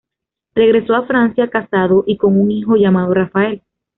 [0.55, 3.61] Regresó a Francia casado y con un hijo llamado Rafael.